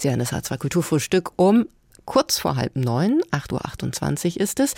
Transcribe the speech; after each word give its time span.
Sie 0.00 0.10
hören 0.10 0.20
das 0.20 0.32
H2 0.32 0.58
Kulturfrühstück 0.58 1.32
um 1.34 1.66
kurz 2.04 2.38
vor 2.38 2.54
halb 2.54 2.76
neun, 2.76 3.20
8.28 3.32 4.36
Uhr 4.36 4.40
ist 4.42 4.60
es. 4.60 4.74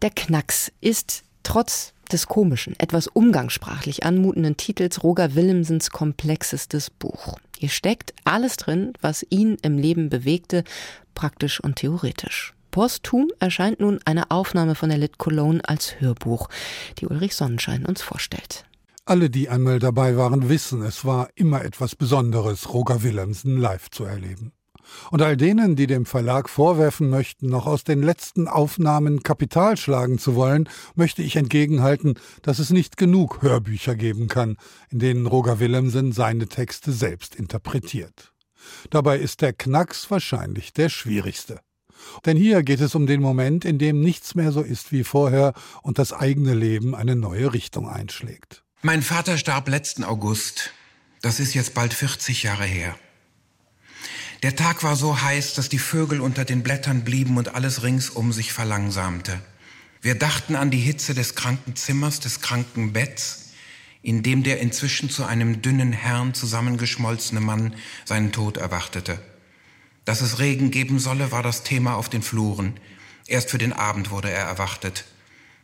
Der 0.00 0.10
Knacks 0.10 0.70
ist 0.80 1.24
trotz 1.42 1.92
des 2.12 2.28
komischen, 2.28 2.78
etwas 2.78 3.08
umgangssprachlich 3.08 4.04
anmutenden 4.06 4.56
Titels 4.56 5.02
Roger 5.02 5.34
Willemsens 5.34 5.90
komplexestes 5.90 6.88
Buch. 6.88 7.36
Hier 7.58 7.68
steckt 7.68 8.14
alles 8.22 8.56
drin, 8.56 8.92
was 9.00 9.26
ihn 9.28 9.56
im 9.62 9.76
Leben 9.76 10.08
bewegte, 10.08 10.62
praktisch 11.14 11.58
und 11.58 11.74
theoretisch. 11.74 12.54
Posthum 12.70 13.32
erscheint 13.40 13.80
nun 13.80 13.98
eine 14.04 14.30
Aufnahme 14.30 14.76
von 14.76 14.88
der 14.88 14.98
Lit 14.98 15.18
Cologne 15.18 15.60
als 15.64 16.00
Hörbuch, 16.00 16.48
die 16.98 17.08
Ulrich 17.08 17.34
Sonnenschein 17.34 17.84
uns 17.84 18.02
vorstellt. 18.02 18.67
Alle, 19.08 19.30
die 19.30 19.48
einmal 19.48 19.78
dabei 19.78 20.18
waren, 20.18 20.50
wissen, 20.50 20.82
es 20.82 21.02
war 21.06 21.30
immer 21.34 21.64
etwas 21.64 21.96
Besonderes, 21.96 22.74
Roger 22.74 23.02
Willemsen 23.02 23.56
live 23.56 23.88
zu 23.88 24.04
erleben. 24.04 24.52
Und 25.10 25.22
all 25.22 25.38
denen, 25.38 25.76
die 25.76 25.86
dem 25.86 26.04
Verlag 26.04 26.50
vorwerfen 26.50 27.08
möchten, 27.08 27.48
noch 27.48 27.66
aus 27.66 27.84
den 27.84 28.02
letzten 28.02 28.48
Aufnahmen 28.48 29.22
Kapital 29.22 29.78
schlagen 29.78 30.18
zu 30.18 30.34
wollen, 30.34 30.68
möchte 30.94 31.22
ich 31.22 31.36
entgegenhalten, 31.36 32.18
dass 32.42 32.58
es 32.58 32.68
nicht 32.68 32.98
genug 32.98 33.40
Hörbücher 33.40 33.94
geben 33.94 34.28
kann, 34.28 34.58
in 34.90 34.98
denen 34.98 35.24
Roger 35.24 35.58
Willemsen 35.58 36.12
seine 36.12 36.46
Texte 36.46 36.92
selbst 36.92 37.34
interpretiert. 37.34 38.34
Dabei 38.90 39.18
ist 39.18 39.40
der 39.40 39.54
Knacks 39.54 40.10
wahrscheinlich 40.10 40.74
der 40.74 40.90
schwierigste. 40.90 41.60
Denn 42.26 42.36
hier 42.36 42.62
geht 42.62 42.82
es 42.82 42.94
um 42.94 43.06
den 43.06 43.22
Moment, 43.22 43.64
in 43.64 43.78
dem 43.78 44.02
nichts 44.02 44.34
mehr 44.34 44.52
so 44.52 44.60
ist 44.60 44.92
wie 44.92 45.02
vorher 45.02 45.54
und 45.82 45.98
das 45.98 46.12
eigene 46.12 46.52
Leben 46.52 46.94
eine 46.94 47.16
neue 47.16 47.54
Richtung 47.54 47.88
einschlägt. 47.88 48.64
Mein 48.80 49.02
Vater 49.02 49.38
starb 49.38 49.68
letzten 49.68 50.04
August. 50.04 50.72
Das 51.20 51.40
ist 51.40 51.52
jetzt 51.52 51.74
bald 51.74 51.92
40 51.92 52.44
Jahre 52.44 52.64
her. 52.64 52.96
Der 54.44 54.54
Tag 54.54 54.84
war 54.84 54.94
so 54.94 55.20
heiß, 55.20 55.54
dass 55.54 55.68
die 55.68 55.80
Vögel 55.80 56.20
unter 56.20 56.44
den 56.44 56.62
Blättern 56.62 57.02
blieben 57.02 57.38
und 57.38 57.56
alles 57.56 57.82
ringsum 57.82 58.32
sich 58.32 58.52
verlangsamte. 58.52 59.40
Wir 60.00 60.14
dachten 60.14 60.54
an 60.54 60.70
die 60.70 60.78
Hitze 60.78 61.12
des 61.12 61.34
Krankenzimmers, 61.34 62.20
des 62.20 62.40
Krankenbetts, 62.40 63.50
in 64.00 64.22
dem 64.22 64.44
der 64.44 64.60
inzwischen 64.60 65.10
zu 65.10 65.24
einem 65.24 65.60
dünnen 65.60 65.92
Herrn 65.92 66.32
zusammengeschmolzene 66.32 67.40
Mann 67.40 67.74
seinen 68.04 68.30
Tod 68.30 68.58
erwartete. 68.58 69.18
Dass 70.04 70.20
es 70.20 70.38
Regen 70.38 70.70
geben 70.70 71.00
solle, 71.00 71.32
war 71.32 71.42
das 71.42 71.64
Thema 71.64 71.96
auf 71.96 72.08
den 72.08 72.22
Fluren. 72.22 72.78
Erst 73.26 73.50
für 73.50 73.58
den 73.58 73.72
Abend 73.72 74.10
wurde 74.10 74.30
er 74.30 74.46
erwartet. 74.46 75.04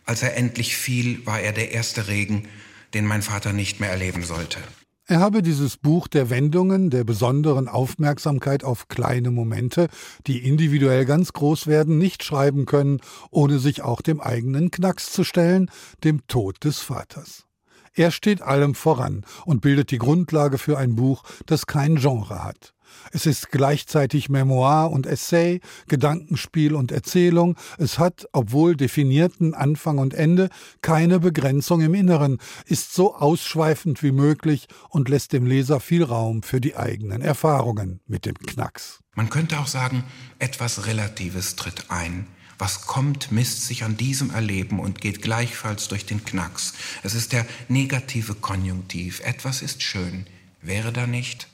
Als 0.05 0.25
er 0.25 0.37
endlich 0.37 0.77
fiel, 0.77 1.25
war 1.25 1.39
er 1.39 1.53
der 1.53 1.71
erste 1.71 2.09
Regen, 2.09 2.49
den 2.95 3.07
mein 3.07 3.23
Vater 3.23 3.53
nicht 3.53 3.81
mehr 3.81 3.91
erleben 3.91 4.23
sollte. 4.23 4.59
Er 5.07 5.21
habe 5.21 5.43
dieses 5.43 5.77
Buch 5.77 6.09
der 6.09 6.31
Wendungen, 6.31 6.89
der 6.89 7.05
besonderen 7.05 7.69
Aufmerksamkeit 7.69 8.65
auf 8.65 8.89
kleine 8.89 9.31
Momente, 9.31 9.89
die 10.27 10.47
individuell 10.47 11.05
ganz 11.05 11.35
groß 11.35 11.67
werden, 11.67 11.99
nicht 11.99 12.25
schreiben 12.25 12.65
können, 12.65 13.01
ohne 13.31 13.59
sich 13.59 13.83
auch 13.83 14.01
dem 14.01 14.23
eigenen 14.23 14.71
Knacks 14.71 15.13
zu 15.13 15.23
stellen, 15.23 15.71
dem 16.05 16.27
Tod 16.27 16.65
des 16.65 16.79
Vaters. 16.79 17.45
Er 17.93 18.11
steht 18.11 18.41
allem 18.41 18.75
voran 18.75 19.25
und 19.45 19.61
bildet 19.61 19.91
die 19.91 19.99
Grundlage 19.99 20.57
für 20.57 20.79
ein 20.79 20.97
Buch, 20.97 21.23
das 21.47 21.67
kein 21.67 21.97
Genre 21.97 22.43
hat. 22.43 22.74
Es 23.13 23.27
ist 23.27 23.51
gleichzeitig 23.51 24.29
Memoir 24.29 24.91
und 24.91 25.07
Essay, 25.07 25.61
Gedankenspiel 25.89 26.75
und 26.75 26.93
Erzählung. 26.93 27.57
Es 27.79 27.99
hat, 27.99 28.27
obwohl 28.33 28.77
definierten 28.77 29.55
Anfang 29.55 29.99
und 29.99 30.15
Ende, 30.15 30.49
keine 30.83 31.21
Begrenzung 31.21 31.81
im 31.81 31.95
Inneren, 31.95 32.39
ist 32.67 32.95
so 32.95 33.15
ausschweifend 33.15 34.03
wie 34.03 34.13
möglich 34.13 34.67
und 34.89 35.09
lässt 35.09 35.33
dem 35.33 35.47
Leser 35.47 35.81
viel 35.81 36.05
Raum 36.05 36.43
für 36.43 36.61
die 36.61 36.77
eigenen 36.77 37.23
Erfahrungen 37.23 38.01
mit 38.07 38.27
dem 38.27 38.35
Knacks. 38.35 39.01
Man 39.15 39.31
könnte 39.31 39.59
auch 39.61 39.69
sagen, 39.69 40.05
etwas 40.39 40.87
Relatives 40.87 41.57
tritt 41.57 41.91
ein. 41.91 42.27
Was 42.59 42.87
kommt, 42.87 43.33
misst 43.33 43.67
sich 43.67 43.85
an 43.85 43.97
diesem 43.97 44.31
Erleben 44.31 44.79
und 44.79 45.01
geht 45.01 45.23
gleichfalls 45.23 45.89
durch 45.89 46.07
den 46.07 46.25
Knacks. 46.25 46.75
Es 47.03 47.15
ist 47.15 47.33
der 47.33 47.47
negative 47.69 48.35
Konjunktiv. 48.35 49.21
Etwas 49.21 49.61
ist 49.61 49.83
schön. 49.83 50.27
Wäre 50.63 50.93
da 50.93 51.07
nicht? 51.07 51.49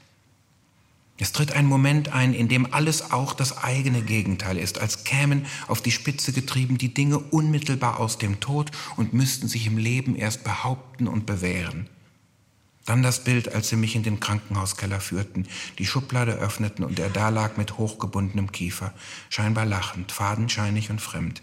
Es 1.22 1.32
tritt 1.32 1.52
ein 1.52 1.66
Moment 1.66 2.14
ein, 2.14 2.32
in 2.32 2.48
dem 2.48 2.72
alles 2.72 3.10
auch 3.12 3.34
das 3.34 3.62
eigene 3.62 4.00
Gegenteil 4.00 4.56
ist, 4.56 4.78
als 4.78 5.04
kämen 5.04 5.44
auf 5.68 5.82
die 5.82 5.90
Spitze 5.90 6.32
getrieben 6.32 6.78
die 6.78 6.94
Dinge 6.94 7.18
unmittelbar 7.18 8.00
aus 8.00 8.16
dem 8.16 8.40
Tod 8.40 8.70
und 8.96 9.12
müssten 9.12 9.46
sich 9.46 9.66
im 9.66 9.76
Leben 9.76 10.16
erst 10.16 10.44
behaupten 10.44 11.06
und 11.06 11.26
bewähren. 11.26 11.90
Dann 12.86 13.02
das 13.02 13.22
Bild, 13.22 13.54
als 13.54 13.68
sie 13.68 13.76
mich 13.76 13.94
in 13.94 14.02
den 14.02 14.18
Krankenhauskeller 14.18 14.98
führten, 14.98 15.46
die 15.78 15.84
Schublade 15.84 16.32
öffneten 16.32 16.84
und 16.86 16.98
er 16.98 17.10
da 17.10 17.28
lag 17.28 17.58
mit 17.58 17.76
hochgebundenem 17.76 18.50
Kiefer, 18.50 18.94
scheinbar 19.28 19.66
lachend, 19.66 20.12
fadenscheinig 20.12 20.90
und 20.90 21.02
fremd. 21.02 21.42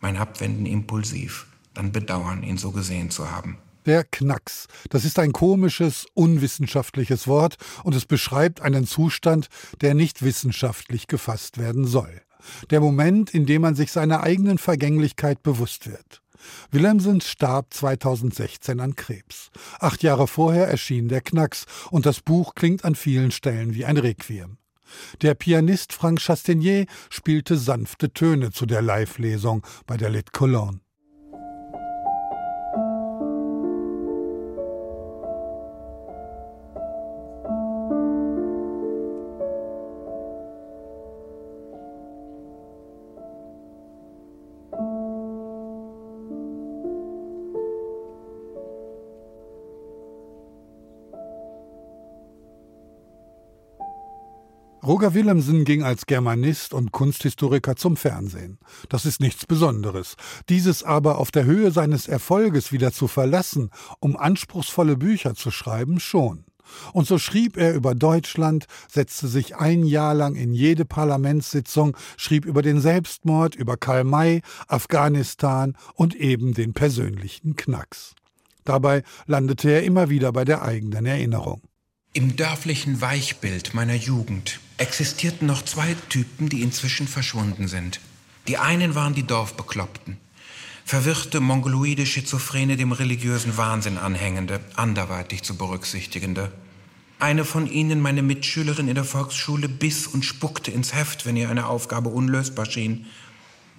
Mein 0.00 0.16
Abwenden 0.16 0.66
impulsiv, 0.66 1.46
dann 1.72 1.92
Bedauern, 1.92 2.42
ihn 2.42 2.58
so 2.58 2.72
gesehen 2.72 3.10
zu 3.10 3.30
haben. 3.30 3.58
Der 3.86 4.04
Knacks. 4.04 4.66
Das 4.88 5.04
ist 5.04 5.18
ein 5.18 5.32
komisches, 5.32 6.06
unwissenschaftliches 6.14 7.28
Wort 7.28 7.56
und 7.82 7.94
es 7.94 8.06
beschreibt 8.06 8.62
einen 8.62 8.86
Zustand, 8.86 9.48
der 9.80 9.94
nicht 9.94 10.22
wissenschaftlich 10.22 11.06
gefasst 11.06 11.58
werden 11.58 11.86
soll. 11.86 12.22
Der 12.70 12.80
Moment, 12.80 13.32
in 13.32 13.46
dem 13.46 13.62
man 13.62 13.74
sich 13.74 13.92
seiner 13.92 14.22
eigenen 14.22 14.58
Vergänglichkeit 14.58 15.42
bewusst 15.42 15.86
wird. 15.86 16.22
Willemsen 16.70 17.20
starb 17.20 17.72
2016 17.72 18.80
an 18.80 18.96
Krebs. 18.96 19.50
Acht 19.80 20.02
Jahre 20.02 20.26
vorher 20.26 20.68
erschien 20.68 21.08
der 21.08 21.20
Knacks 21.20 21.64
und 21.90 22.06
das 22.06 22.20
Buch 22.20 22.54
klingt 22.54 22.84
an 22.84 22.94
vielen 22.94 23.30
Stellen 23.30 23.74
wie 23.74 23.84
ein 23.84 23.96
Requiem. 23.96 24.58
Der 25.22 25.34
Pianist 25.34 25.92
Frank 25.92 26.20
Chastenier 26.20 26.86
spielte 27.10 27.56
sanfte 27.56 28.12
Töne 28.12 28.52
zu 28.52 28.66
der 28.66 28.82
Live-Lesung 28.82 29.66
bei 29.86 29.96
der 29.96 30.10
Lit 30.10 30.32
Cologne. 30.32 30.83
Roger 54.86 55.14
Willemsen 55.14 55.64
ging 55.64 55.82
als 55.82 56.04
Germanist 56.04 56.74
und 56.74 56.92
Kunsthistoriker 56.92 57.74
zum 57.74 57.96
Fernsehen. 57.96 58.58
Das 58.90 59.06
ist 59.06 59.18
nichts 59.18 59.46
Besonderes. 59.46 60.16
Dieses 60.50 60.82
aber 60.82 61.16
auf 61.18 61.30
der 61.30 61.46
Höhe 61.46 61.70
seines 61.70 62.06
Erfolges 62.06 62.70
wieder 62.70 62.92
zu 62.92 63.08
verlassen, 63.08 63.70
um 64.00 64.14
anspruchsvolle 64.14 64.98
Bücher 64.98 65.34
zu 65.34 65.50
schreiben, 65.50 66.00
schon. 66.00 66.44
Und 66.92 67.06
so 67.06 67.16
schrieb 67.16 67.56
er 67.56 67.74
über 67.74 67.94
Deutschland, 67.94 68.66
setzte 68.90 69.26
sich 69.26 69.56
ein 69.56 69.84
Jahr 69.84 70.12
lang 70.12 70.34
in 70.34 70.52
jede 70.52 70.84
Parlamentssitzung, 70.84 71.96
schrieb 72.18 72.44
über 72.44 72.60
den 72.60 72.80
Selbstmord, 72.80 73.54
über 73.54 73.78
Karl 73.78 74.04
May, 74.04 74.42
Afghanistan 74.68 75.76
und 75.94 76.14
eben 76.14 76.52
den 76.52 76.74
persönlichen 76.74 77.56
Knacks. 77.56 78.14
Dabei 78.64 79.02
landete 79.26 79.70
er 79.70 79.84
immer 79.84 80.10
wieder 80.10 80.30
bei 80.32 80.44
der 80.44 80.60
eigenen 80.62 81.06
Erinnerung. 81.06 81.62
Im 82.12 82.36
dörflichen 82.36 83.00
Weichbild 83.00 83.74
meiner 83.74 83.94
Jugend 83.94 84.60
existierten 84.78 85.46
noch 85.46 85.62
zwei 85.62 85.94
Typen, 86.08 86.48
die 86.48 86.62
inzwischen 86.62 87.08
verschwunden 87.08 87.68
sind. 87.68 88.00
Die 88.48 88.58
einen 88.58 88.94
waren 88.94 89.14
die 89.14 89.26
Dorfbekloppten, 89.26 90.18
verwirrte 90.84 91.40
mongoloide 91.40 92.04
Schizophrene 92.04 92.76
dem 92.76 92.92
religiösen 92.92 93.56
Wahnsinn 93.56 93.98
anhängende, 93.98 94.60
anderweitig 94.74 95.42
zu 95.42 95.56
berücksichtigende. 95.56 96.52
Eine 97.18 97.44
von 97.44 97.66
ihnen, 97.66 98.00
meine 98.00 98.22
Mitschülerin 98.22 98.88
in 98.88 98.96
der 98.96 99.04
Volksschule, 99.04 99.68
biss 99.68 100.06
und 100.06 100.24
spuckte 100.24 100.70
ins 100.70 100.92
Heft, 100.92 101.24
wenn 101.24 101.36
ihr 101.36 101.48
eine 101.48 101.68
Aufgabe 101.68 102.10
unlösbar 102.10 102.66
schien. 102.66 103.06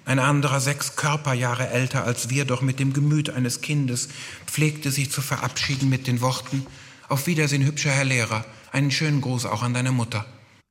Ein 0.06 0.20
anderer, 0.20 0.62
sechs 0.62 0.96
Körperjahre 0.96 1.70
älter 1.70 2.06
als 2.06 2.30
wir, 2.30 2.46
doch 2.46 2.62
mit 2.62 2.80
dem 2.80 2.94
Gemüt 2.94 3.30
eines 3.30 3.62
Kindes, 3.62 4.10
pflegte 4.48 4.90
sich 4.90 5.12
zu 5.12 5.22
verabschieden 5.22 5.90
mit 5.90 6.08
den 6.08 6.22
Worten, 6.22 6.66
auf 7.08 7.28
Wiedersehen, 7.28 7.66
hübscher 7.66 7.92
Herr 7.92 8.06
Lehrer. 8.06 8.46
Einen 8.72 8.90
schönen 8.90 9.22
Gruß 9.22 9.46
auch 9.46 9.62
an 9.62 9.74
deine 9.74 9.92
Mutter. 9.92 10.26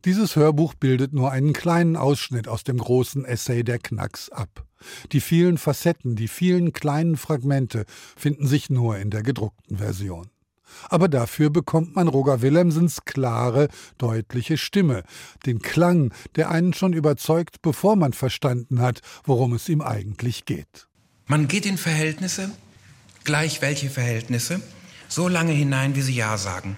Dieses 0.04 0.36
Hörbuch 0.36 0.74
bildet 0.74 1.14
nur 1.14 1.30
einen 1.30 1.54
kleinen 1.54 1.96
Ausschnitt 1.96 2.46
aus 2.46 2.62
dem 2.62 2.76
großen 2.76 3.24
Essay 3.24 3.64
der 3.64 3.78
Knacks 3.78 4.28
ab. 4.28 4.66
Die 5.12 5.20
vielen 5.20 5.56
Facetten, 5.56 6.14
die 6.14 6.28
vielen 6.28 6.74
kleinen 6.74 7.16
Fragmente 7.16 7.86
finden 8.14 8.46
sich 8.46 8.68
nur 8.68 8.98
in 8.98 9.10
der 9.10 9.22
gedruckten 9.22 9.78
Version. 9.78 10.28
Aber 10.90 11.08
dafür 11.08 11.48
bekommt 11.48 11.96
man 11.96 12.08
Roger 12.08 12.42
Willemsens 12.42 13.04
klare, 13.06 13.68
deutliche 13.96 14.58
Stimme, 14.58 15.04
den 15.46 15.60
Klang, 15.60 16.12
der 16.36 16.50
einen 16.50 16.74
schon 16.74 16.92
überzeugt, 16.92 17.62
bevor 17.62 17.96
man 17.96 18.12
verstanden 18.12 18.80
hat, 18.80 19.00
worum 19.24 19.54
es 19.54 19.68
ihm 19.68 19.80
eigentlich 19.80 20.44
geht. 20.44 20.88
Man 21.26 21.48
geht 21.48 21.64
in 21.64 21.78
Verhältnisse, 21.78 22.50
gleich 23.24 23.62
welche 23.62 23.88
Verhältnisse, 23.88 24.60
so 25.08 25.28
lange 25.28 25.52
hinein, 25.52 25.94
wie 25.94 26.02
sie 26.02 26.14
Ja 26.14 26.36
sagen. 26.36 26.76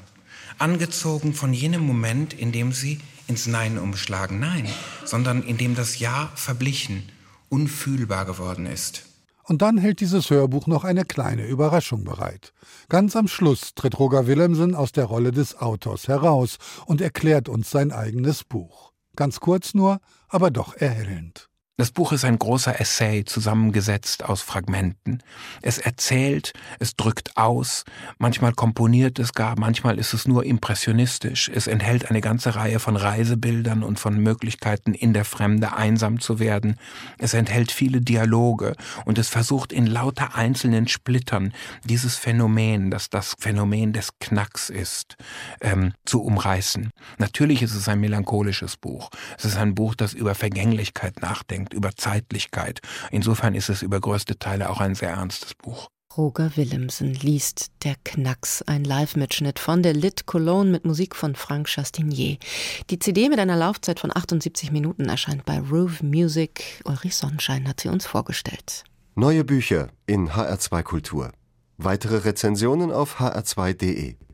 Angezogen 0.59 1.35
von 1.35 1.53
jenem 1.53 1.87
Moment, 1.87 2.35
in 2.35 2.53
dem 2.53 2.73
sie 2.73 3.01
ins 3.27 3.47
Nein 3.47 3.79
umschlagen. 3.79 4.39
Nein, 4.39 4.69
sondern 5.05 5.43
in 5.43 5.57
dem 5.57 5.75
das 5.75 5.99
Ja 5.99 6.31
verblichen, 6.35 7.11
unfühlbar 7.49 8.25
geworden 8.25 8.67
ist. 8.67 9.05
Und 9.45 9.63
dann 9.63 9.79
hält 9.79 10.01
dieses 10.01 10.31
Hörbuch 10.31 10.67
noch 10.67 10.83
eine 10.83 11.05
kleine 11.05 11.47
Überraschung 11.47 12.03
bereit. 12.03 12.53
Ganz 12.89 13.15
am 13.15 13.29
Schluss 13.29 13.75
tritt 13.75 13.99
Roger 13.99 14.27
Willemsen 14.27 14.75
aus 14.75 14.91
der 14.91 15.05
Rolle 15.05 15.31
des 15.31 15.57
Autors 15.59 16.09
heraus 16.09 16.57
und 16.87 17.01
erklärt 17.01 17.49
uns 17.49 17.71
sein 17.71 17.93
eigenes 17.93 18.43
Buch. 18.43 18.93
Ganz 19.15 19.39
kurz 19.39 19.73
nur, 19.73 20.01
aber 20.29 20.51
doch 20.51 20.75
erhellend. 20.75 21.49
Das 21.79 21.91
Buch 21.91 22.13
ist 22.13 22.25
ein 22.25 22.39
großer 22.39 22.81
Essay, 22.81 23.27
zusammengesetzt 23.27 24.25
aus 24.25 24.41
Fragmenten. 24.41 25.23
Es 25.61 25.77
erzählt, 25.77 26.55
es 26.79 26.97
drückt 26.97 27.37
aus, 27.37 27.85
manchmal 28.17 28.55
komponiert 28.55 29.19
es 29.19 29.35
gar, 29.35 29.61
manchmal 29.61 29.99
ist 29.99 30.15
es 30.15 30.27
nur 30.27 30.47
impressionistisch. 30.47 31.51
Es 31.55 31.67
enthält 31.67 32.09
eine 32.09 32.23
ganze 32.23 32.55
Reihe 32.55 32.79
von 32.79 32.97
Reisebildern 32.97 33.83
und 33.83 34.01
von 34.01 34.17
Möglichkeiten, 34.17 34.95
in 34.95 35.13
der 35.13 35.27
Fremde 35.27 35.75
einsam 35.75 36.19
zu 36.19 36.39
werden. 36.39 36.77
Es 37.19 37.35
enthält 37.35 37.71
viele 37.71 38.01
Dialoge 38.01 38.75
und 39.05 39.19
es 39.19 39.29
versucht 39.29 39.71
in 39.71 39.87
lauter 39.87 40.35
einzelnen 40.35 40.89
Splittern 40.89 41.53
dieses 41.85 42.17
Phänomen, 42.17 42.91
das 42.91 43.11
das 43.11 43.35
Phänomen 43.39 43.93
des 43.93 44.19
Knacks 44.19 44.71
ist, 44.71 45.17
ähm, 45.61 45.93
zu 46.07 46.23
umreißen. 46.23 46.89
Natürlich 47.19 47.61
ist 47.61 47.75
es 47.75 47.87
ein 47.87 48.01
melancholisches 48.01 48.79
Buch. 48.79 49.11
Es 49.37 49.45
ist 49.45 49.59
ein 49.59 49.75
Buch, 49.75 49.95
das 49.95 50.15
über 50.15 50.35
Vergänglichkeit 50.35 51.21
nachdenkt 51.21 51.66
nachdenkt, 51.67 51.75
über 51.75 51.95
Zeitlichkeit. 51.95 52.81
Insofern 53.11 53.55
ist 53.55 53.69
es 53.69 53.83
über 53.83 54.01
größte 54.01 54.39
Teile 54.39 54.71
auch 54.71 54.81
ein 54.81 54.95
sehr 54.95 55.11
ernstes 55.11 55.55
Buch. 55.55 55.89
Roger 56.17 56.57
Willemsen 56.57 57.13
liest 57.13 57.67
Der 57.85 57.95
Knacks, 58.03 58.63
ein 58.63 58.85
Live-Mitschnitt 58.85 59.59
von 59.59 59.83
der 59.83 59.93
Lit 59.93 60.25
Cologne 60.25 60.71
mit 60.71 60.87
Musik 60.87 61.15
von 61.15 61.35
Frank 61.35 61.69
Chastinier. 61.69 62.39
Die 62.89 62.99
CD 62.99 63.29
mit 63.29 63.39
einer 63.39 63.57
Laufzeit 63.57 64.01
von 64.01 64.11
78 64.15 64.73
Minuten 64.73 65.11
erscheint 65.11 65.45
bei 65.45 65.59
Rove 65.59 66.03
Music. 66.03 66.81
Ulrich 66.85 67.17
Sonnenschein 67.17 67.69
hat 67.69 67.81
sie 67.81 67.89
uns 67.89 68.07
vorgestellt. 68.07 68.85
Neue 69.15 69.45
Bücher 69.45 69.89
in 70.07 70.31
HR2 70.31 70.83
Kultur. 70.83 71.33
Weitere 71.77 72.17
Rezensionen 72.17 72.93
auf 72.93 73.21
hr2.de. 73.21 74.17